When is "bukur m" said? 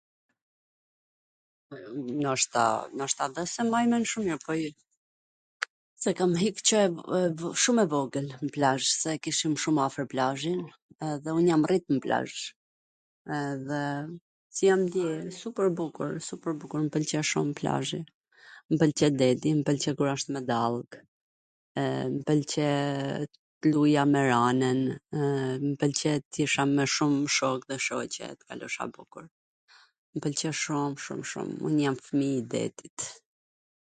28.97-30.27